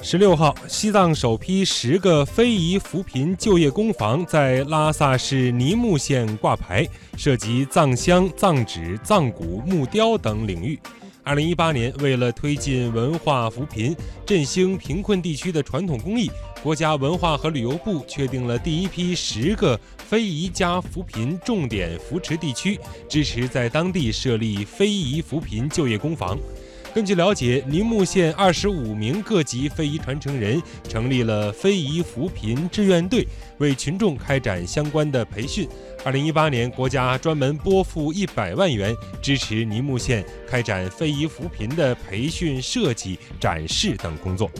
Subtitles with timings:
[0.00, 6.86] 十六号，西藏首批十个非遗扶贫就业工坊在拉萨市尼木县挂牌，
[7.16, 10.78] 涉及藏香、藏纸、藏骨、木雕等领域。
[11.24, 16.30] 二零一八年，为了推进文化扶贫，振兴贫困地区的传统工艺，
[16.62, 26.38] 国家文化和旅游部确定了第一批十个非遗加扶贫重点扶持地区，支持在当地设立非遗扶贫就业工坊。
[26.94, 33.26] 根据了解，宁木县二十五名各级非遗传承人成立了非遗扶贫志愿队，
[33.58, 35.68] 为群众开展相关的培训。
[36.04, 44.50] 二零一八年，国家专门拨付一百万元，支持宁木县开展非遗扶贫的培训、设计、展示等工作。